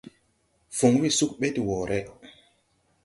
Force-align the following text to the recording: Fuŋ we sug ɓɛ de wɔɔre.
Fuŋ 0.77 0.93
we 1.01 1.09
sug 1.17 1.31
ɓɛ 1.39 1.47
de 1.55 1.61
wɔɔre. 1.67 1.97